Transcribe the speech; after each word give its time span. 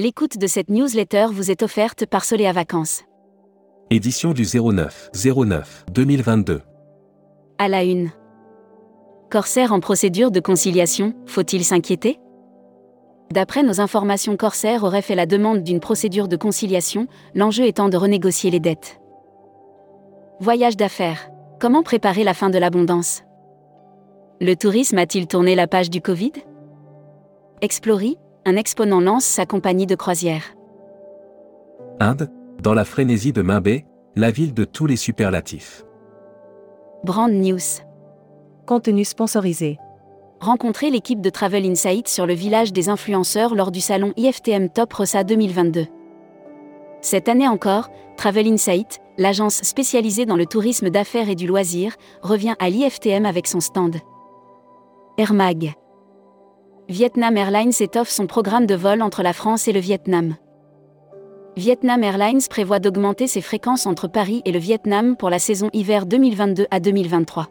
L'écoute 0.00 0.38
de 0.38 0.46
cette 0.46 0.70
newsletter 0.70 1.26
vous 1.32 1.50
est 1.50 1.60
offerte 1.64 2.06
par 2.06 2.24
Soléa 2.24 2.52
Vacances. 2.52 3.02
Édition 3.90 4.32
du 4.32 4.44
09 4.44 5.10
09 5.12 5.86
2022. 5.90 6.62
À 7.58 7.66
la 7.66 7.82
une. 7.82 8.12
Corsair 9.28 9.72
en 9.72 9.80
procédure 9.80 10.30
de 10.30 10.38
conciliation, 10.38 11.14
faut-il 11.26 11.64
s'inquiéter? 11.64 12.20
D'après 13.32 13.64
nos 13.64 13.80
informations, 13.80 14.36
Corsair 14.36 14.84
aurait 14.84 15.02
fait 15.02 15.16
la 15.16 15.26
demande 15.26 15.64
d'une 15.64 15.80
procédure 15.80 16.28
de 16.28 16.36
conciliation, 16.36 17.08
l'enjeu 17.34 17.64
étant 17.64 17.88
de 17.88 17.96
renégocier 17.96 18.52
les 18.52 18.60
dettes. 18.60 19.00
Voyage 20.38 20.76
d'affaires. 20.76 21.28
Comment 21.58 21.82
préparer 21.82 22.22
la 22.22 22.34
fin 22.34 22.50
de 22.50 22.58
l'abondance? 22.58 23.24
Le 24.40 24.54
tourisme 24.54 24.98
a-t-il 24.98 25.26
tourné 25.26 25.56
la 25.56 25.66
page 25.66 25.90
du 25.90 26.00
Covid? 26.00 26.34
Explory, 27.62 28.16
un 28.48 28.56
exponent 28.56 29.00
lance 29.00 29.26
sa 29.26 29.44
compagnie 29.44 29.86
de 29.86 29.94
croisière. 29.94 30.54
Inde, 32.00 32.30
dans 32.62 32.72
la 32.72 32.86
frénésie 32.86 33.34
de 33.34 33.42
Mimbé, 33.42 33.84
la 34.16 34.30
ville 34.30 34.54
de 34.54 34.64
tous 34.64 34.86
les 34.86 34.96
superlatifs. 34.96 35.84
Brand 37.04 37.30
News. 37.30 37.82
Contenu 38.66 39.04
sponsorisé. 39.04 39.78
Rencontrez 40.40 40.88
l'équipe 40.88 41.20
de 41.20 41.28
Travel 41.28 41.66
Insight 41.66 42.08
sur 42.08 42.26
le 42.26 42.32
village 42.32 42.72
des 42.72 42.88
influenceurs 42.88 43.54
lors 43.54 43.70
du 43.70 43.82
salon 43.82 44.14
IFTM 44.16 44.70
Top 44.70 44.94
Rossa 44.94 45.24
2022. 45.24 45.84
Cette 47.02 47.28
année 47.28 47.48
encore, 47.48 47.90
Travel 48.16 48.46
Insight, 48.46 48.98
l'agence 49.18 49.62
spécialisée 49.62 50.24
dans 50.24 50.36
le 50.36 50.46
tourisme 50.46 50.88
d'affaires 50.88 51.28
et 51.28 51.34
du 51.34 51.46
loisir, 51.46 51.96
revient 52.22 52.54
à 52.60 52.70
l'IFTM 52.70 53.26
avec 53.26 53.46
son 53.46 53.60
stand. 53.60 53.96
Air 55.18 55.34
Mag. 55.34 55.74
Vietnam 56.88 57.36
Airlines 57.36 57.72
étoffe 57.80 58.08
son 58.08 58.26
programme 58.26 58.64
de 58.64 58.74
vol 58.74 59.02
entre 59.02 59.22
la 59.22 59.34
France 59.34 59.68
et 59.68 59.74
le 59.74 59.80
Vietnam. 59.80 60.36
Vietnam 61.54 62.02
Airlines 62.02 62.40
prévoit 62.48 62.78
d'augmenter 62.78 63.26
ses 63.26 63.42
fréquences 63.42 63.84
entre 63.84 64.08
Paris 64.08 64.40
et 64.46 64.52
le 64.52 64.58
Vietnam 64.58 65.14
pour 65.14 65.28
la 65.28 65.38
saison 65.38 65.68
hiver 65.74 66.06
2022 66.06 66.66
à 66.70 66.80
2023. 66.80 67.48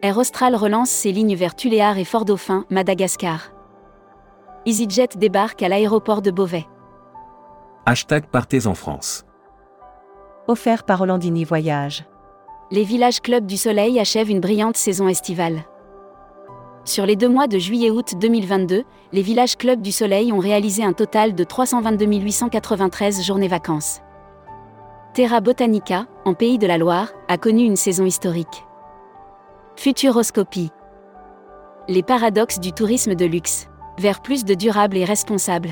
Air 0.00 0.16
Austral 0.16 0.56
relance 0.56 0.88
ses 0.88 1.12
lignes 1.12 1.36
vers 1.36 1.54
Tuléar 1.54 1.98
et 1.98 2.04
Fort-Dauphin, 2.04 2.64
Madagascar. 2.70 3.52
EasyJet 4.64 5.18
débarque 5.18 5.62
à 5.62 5.68
l'aéroport 5.68 6.22
de 6.22 6.30
Beauvais. 6.30 6.64
Hashtag 7.84 8.24
Partez 8.28 8.66
en 8.66 8.74
France. 8.74 9.26
Offert 10.48 10.84
par 10.84 11.00
Rolandini 11.00 11.44
Voyage. 11.44 12.06
Les 12.70 12.84
villages 12.84 13.20
clubs 13.20 13.44
du 13.44 13.58
soleil 13.58 14.00
achèvent 14.00 14.30
une 14.30 14.40
brillante 14.40 14.78
saison 14.78 15.08
estivale. 15.08 15.64
Sur 16.86 17.06
les 17.06 17.16
deux 17.16 17.30
mois 17.30 17.46
de 17.46 17.58
juillet-août 17.58 18.12
2022, 18.20 18.84
les 19.12 19.22
villages 19.22 19.56
clubs 19.56 19.80
du 19.80 19.90
soleil 19.90 20.32
ont 20.32 20.38
réalisé 20.38 20.84
un 20.84 20.92
total 20.92 21.34
de 21.34 21.42
322 21.42 22.04
893 22.04 23.24
journées 23.24 23.48
vacances. 23.48 24.02
Terra 25.14 25.40
Botanica, 25.40 26.06
en 26.26 26.34
Pays 26.34 26.58
de 26.58 26.66
la 26.66 26.76
Loire, 26.76 27.08
a 27.28 27.38
connu 27.38 27.64
une 27.64 27.76
saison 27.76 28.04
historique. 28.04 28.66
Futuroscopie. 29.76 30.72
Les 31.88 32.02
paradoxes 32.02 32.60
du 32.60 32.72
tourisme 32.72 33.14
de 33.14 33.24
luxe. 33.24 33.68
Vers 33.98 34.20
plus 34.20 34.44
de 34.44 34.52
durable 34.52 34.98
et 34.98 35.06
responsable. 35.06 35.70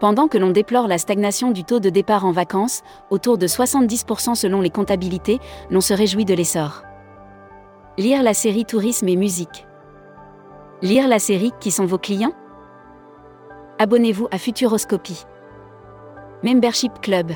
Pendant 0.00 0.26
que 0.26 0.38
l'on 0.38 0.50
déplore 0.50 0.88
la 0.88 0.98
stagnation 0.98 1.52
du 1.52 1.62
taux 1.62 1.78
de 1.78 1.90
départ 1.90 2.24
en 2.24 2.32
vacances, 2.32 2.82
autour 3.10 3.38
de 3.38 3.46
70% 3.46 4.34
selon 4.34 4.60
les 4.60 4.70
comptabilités, 4.70 5.38
l'on 5.70 5.80
se 5.80 5.94
réjouit 5.94 6.24
de 6.24 6.34
l'essor. 6.34 6.82
Lire 7.98 8.24
la 8.24 8.34
série 8.34 8.64
Tourisme 8.64 9.08
et 9.08 9.16
musique. 9.16 9.64
Lire 10.82 11.08
la 11.08 11.18
série 11.18 11.52
Qui 11.58 11.70
sont 11.70 11.86
vos 11.86 11.96
clients? 11.98 12.34
Abonnez-vous 13.78 14.28
à 14.30 14.36
Futuroscopie. 14.38 15.24
Membership 16.42 17.00
Club. 17.00 17.32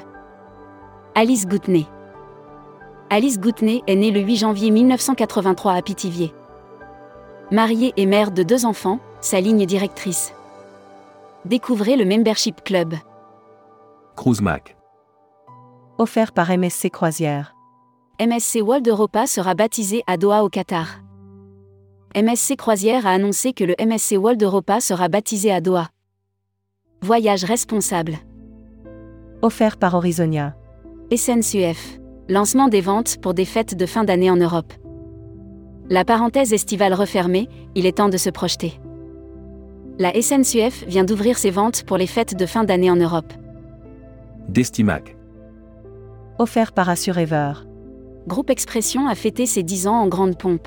Alice 1.14 1.46
Goutenay. 1.46 1.86
Alice 3.08 3.40
Goutenay 3.40 3.82
est 3.86 3.96
née 3.96 4.10
le 4.10 4.20
8 4.20 4.36
janvier 4.36 4.70
1983 4.70 5.72
à 5.72 5.80
Pithiviers. 5.80 6.34
Mariée 7.50 7.94
et 7.96 8.04
mère 8.04 8.30
de 8.30 8.42
deux 8.42 8.66
enfants, 8.66 9.00
sa 9.22 9.40
ligne 9.40 9.64
directrice. 9.64 10.34
Découvrez 11.46 11.96
le 11.96 12.04
Membership 12.04 12.62
Club. 12.62 12.94
Cruise 14.16 14.42
Mac. 14.42 14.76
Offert 15.96 16.32
par 16.32 16.50
MSC 16.50 16.90
Croisière. 16.90 17.54
MSC 18.20 18.60
World 18.62 18.86
Europa 18.86 19.26
sera 19.26 19.54
baptisé 19.54 20.02
à 20.06 20.18
Doha 20.18 20.44
au 20.44 20.50
Qatar. 20.50 21.00
MSC 22.16 22.56
Croisière 22.56 23.06
a 23.06 23.10
annoncé 23.10 23.52
que 23.52 23.62
le 23.62 23.76
MSC 23.78 24.16
World 24.16 24.42
Europa 24.42 24.80
sera 24.80 25.08
baptisé 25.08 25.52
à 25.52 25.60
Doha. 25.60 25.90
Voyage 27.02 27.44
responsable. 27.44 28.14
Offert 29.42 29.76
par 29.76 29.94
Horizonia. 29.94 30.56
SNCF. 31.14 32.00
Lancement 32.28 32.66
des 32.66 32.80
ventes 32.80 33.18
pour 33.18 33.32
des 33.32 33.44
fêtes 33.44 33.76
de 33.76 33.86
fin 33.86 34.02
d'année 34.02 34.28
en 34.28 34.36
Europe. 34.36 34.72
La 35.88 36.04
parenthèse 36.04 36.52
estivale 36.52 36.94
refermée, 36.94 37.48
il 37.76 37.86
est 37.86 37.98
temps 37.98 38.08
de 38.08 38.16
se 38.16 38.30
projeter. 38.30 38.80
La 40.00 40.12
SNCF 40.20 40.84
vient 40.88 41.04
d'ouvrir 41.04 41.38
ses 41.38 41.50
ventes 41.50 41.84
pour 41.84 41.96
les 41.96 42.08
fêtes 42.08 42.36
de 42.36 42.46
fin 42.46 42.64
d'année 42.64 42.90
en 42.90 42.96
Europe. 42.96 43.32
Destimac. 44.48 45.16
Offert 46.40 46.72
par 46.72 46.88
Assurever. 46.88 47.52
Groupe 48.26 48.50
Expression 48.50 49.06
a 49.06 49.14
fêté 49.14 49.46
ses 49.46 49.62
10 49.62 49.86
ans 49.86 50.00
en 50.00 50.08
grande 50.08 50.36
pompe. 50.36 50.66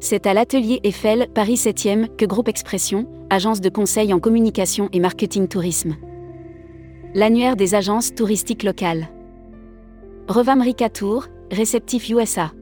C'est 0.00 0.26
à 0.26 0.34
l'atelier 0.34 0.80
Eiffel, 0.84 1.26
Paris 1.34 1.56
7e, 1.56 2.06
que 2.16 2.24
Groupe 2.24 2.48
Expression, 2.48 3.06
agence 3.30 3.60
de 3.60 3.68
conseil 3.68 4.14
en 4.14 4.20
communication 4.20 4.88
et 4.92 5.00
marketing 5.00 5.48
tourisme. 5.48 5.96
L'annuaire 7.14 7.56
des 7.56 7.74
agences 7.74 8.14
touristiques 8.14 8.62
locales. 8.62 9.08
Revamrica 10.28 10.88
Tour, 10.88 11.26
réceptif 11.50 12.10
USA. 12.10 12.52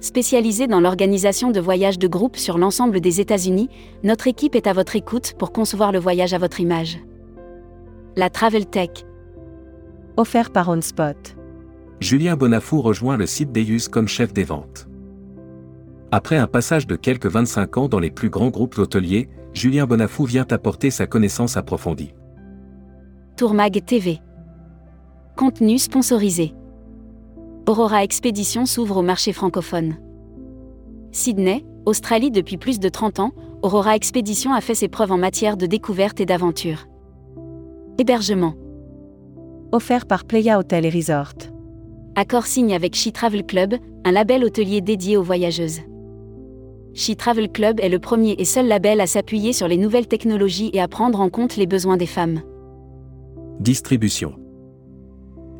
Spécialisée 0.00 0.66
dans 0.66 0.80
l'organisation 0.80 1.50
de 1.50 1.60
voyages 1.60 1.98
de 1.98 2.08
groupe 2.08 2.36
sur 2.36 2.56
l'ensemble 2.56 3.00
des 3.00 3.20
États-Unis, 3.20 3.68
notre 4.02 4.26
équipe 4.26 4.54
est 4.54 4.66
à 4.66 4.72
votre 4.72 4.96
écoute 4.96 5.34
pour 5.38 5.52
concevoir 5.52 5.92
le 5.92 5.98
voyage 5.98 6.32
à 6.32 6.38
votre 6.38 6.60
image. 6.60 6.98
La 8.16 8.30
Travel 8.30 8.66
Tech. 8.66 8.90
Offert 10.16 10.50
par 10.50 10.70
OnSpot. 10.70 11.36
Julien 12.00 12.36
Bonafou 12.36 12.80
rejoint 12.80 13.16
le 13.16 13.26
site 13.26 13.52
Deus 13.52 13.88
comme 13.90 14.08
chef 14.08 14.32
des 14.32 14.44
ventes. 14.44 14.88
Après 16.14 16.36
un 16.36 16.46
passage 16.46 16.86
de 16.86 16.94
quelques 16.94 17.24
25 17.24 17.78
ans 17.78 17.88
dans 17.88 17.98
les 17.98 18.10
plus 18.10 18.28
grands 18.28 18.50
groupes 18.50 18.76
hôteliers, 18.76 19.30
Julien 19.54 19.86
Bonafou 19.86 20.26
vient 20.26 20.46
apporter 20.50 20.90
sa 20.90 21.06
connaissance 21.06 21.56
approfondie. 21.56 22.12
Tourmag 23.38 23.82
TV. 23.86 24.20
Contenu 25.36 25.78
sponsorisé. 25.78 26.52
Aurora 27.66 28.04
Expédition 28.04 28.66
s'ouvre 28.66 28.98
au 28.98 29.02
marché 29.02 29.32
francophone. 29.32 29.96
Sydney, 31.12 31.64
Australie 31.86 32.30
depuis 32.30 32.58
plus 32.58 32.78
de 32.78 32.90
30 32.90 33.20
ans, 33.20 33.32
Aurora 33.62 33.96
Expédition 33.96 34.52
a 34.52 34.60
fait 34.60 34.74
ses 34.74 34.88
preuves 34.88 35.12
en 35.12 35.18
matière 35.18 35.56
de 35.56 35.64
découverte 35.64 36.20
et 36.20 36.26
d'aventure. 36.26 36.88
Hébergement. 37.96 38.52
Offert 39.72 40.04
par 40.04 40.26
Playa 40.26 40.58
Hotel 40.58 40.84
et 40.84 40.90
Resort. 40.90 41.32
Accord 42.16 42.44
signe 42.44 42.74
avec 42.74 42.94
She 42.96 43.14
Travel 43.14 43.46
Club, 43.46 43.76
un 44.04 44.12
label 44.12 44.44
hôtelier 44.44 44.82
dédié 44.82 45.16
aux 45.16 45.22
voyageuses. 45.22 45.80
She 46.94 47.16
Travel 47.16 47.50
Club 47.50 47.80
est 47.80 47.88
le 47.88 47.98
premier 47.98 48.34
et 48.38 48.44
seul 48.44 48.68
label 48.68 49.00
à 49.00 49.06
s'appuyer 49.06 49.52
sur 49.52 49.66
les 49.66 49.78
nouvelles 49.78 50.08
technologies 50.08 50.70
et 50.74 50.80
à 50.80 50.88
prendre 50.88 51.20
en 51.20 51.30
compte 51.30 51.56
les 51.56 51.66
besoins 51.66 51.96
des 51.96 52.06
femmes. 52.06 52.42
Distribution. 53.60 54.34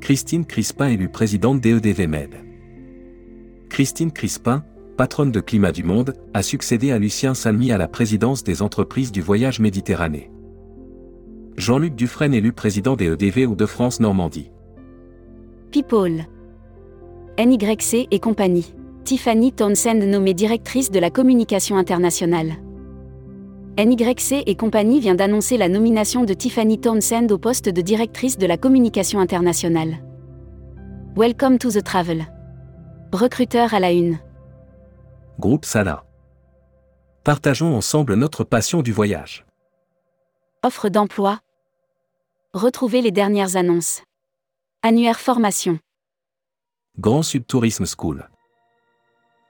Christine 0.00 0.44
Crispin 0.44 0.88
élue 0.88 1.08
présidente 1.08 1.60
d'EDV 1.60 2.06
Med. 2.06 2.34
Christine 3.70 4.12
Crispin, 4.12 4.62
patronne 4.98 5.32
de 5.32 5.40
Climat 5.40 5.72
du 5.72 5.84
Monde, 5.84 6.14
a 6.34 6.42
succédé 6.42 6.90
à 6.92 6.98
Lucien 6.98 7.32
Salmy 7.32 7.72
à 7.72 7.78
la 7.78 7.88
présidence 7.88 8.44
des 8.44 8.60
entreprises 8.60 9.12
du 9.12 9.22
voyage 9.22 9.58
Méditerranée. 9.58 10.30
Jean-Luc 11.56 11.94
Dufresne 11.94 12.34
élu 12.34 12.52
président 12.52 12.96
des 12.96 13.06
EDV 13.06 13.46
ou 13.46 13.54
de 13.54 13.64
France 13.64 14.00
Normandie. 14.00 14.50
People. 15.70 16.26
NYC 17.38 18.08
et 18.10 18.18
compagnie. 18.18 18.74
Tiffany 19.04 19.52
Townsend 19.52 20.04
nommée 20.04 20.32
directrice 20.32 20.90
de 20.90 21.00
la 21.00 21.10
communication 21.10 21.76
internationale. 21.76 22.52
NYC 23.76 24.44
et 24.46 24.54
compagnie 24.54 25.00
vient 25.00 25.16
d'annoncer 25.16 25.56
la 25.56 25.68
nomination 25.68 26.24
de 26.24 26.34
Tiffany 26.34 26.78
Townsend 26.78 27.32
au 27.32 27.38
poste 27.38 27.68
de 27.68 27.80
directrice 27.80 28.38
de 28.38 28.46
la 28.46 28.56
communication 28.56 29.18
internationale. 29.18 29.96
Welcome 31.16 31.58
to 31.58 31.70
the 31.70 31.82
travel. 31.82 32.26
Recruteur 33.12 33.74
à 33.74 33.80
la 33.80 33.90
une. 33.92 34.18
Groupe 35.40 35.64
Sala. 35.64 36.04
Partageons 37.24 37.74
ensemble 37.74 38.14
notre 38.14 38.44
passion 38.44 38.82
du 38.82 38.92
voyage. 38.92 39.44
Offre 40.62 40.88
d'emploi. 40.88 41.40
Retrouvez 42.54 43.02
les 43.02 43.10
dernières 43.10 43.56
annonces. 43.56 44.02
Annuaire 44.82 45.18
formation. 45.18 45.80
Grand 46.98 47.22
Sud 47.22 47.46
Tourisme 47.46 47.86
School. 47.86 48.28